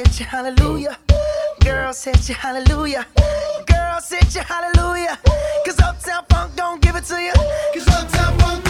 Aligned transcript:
You 0.00 0.24
hallelujah. 0.24 0.96
Girls 1.62 2.02
hit 2.02 2.26
you 2.26 2.34
hallelujah. 2.34 3.06
Girls 3.66 4.08
hit 4.08 4.34
you 4.34 4.40
hallelujah. 4.40 5.18
Cause 5.66 5.78
Uptown 5.78 6.24
Funk 6.30 6.56
don't 6.56 6.80
give 6.80 6.96
it 6.96 7.04
to 7.04 7.20
you. 7.20 7.34
Cause 7.74 7.86
Uptown 7.86 8.38
Funk 8.38 8.69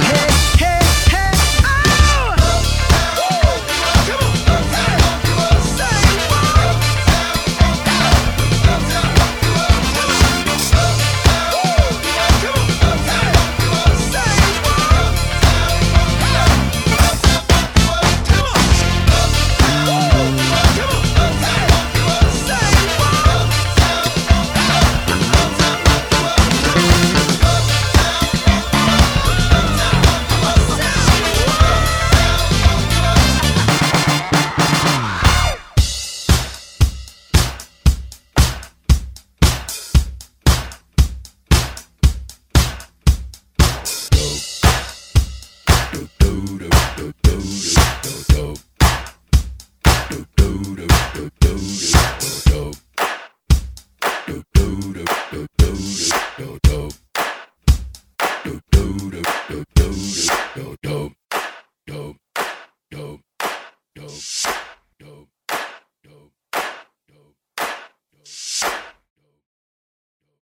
hey, 0.00 0.27